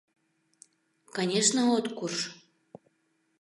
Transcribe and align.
—Конешне, 1.15 1.63
от 1.77 1.85
курж! 1.97 2.17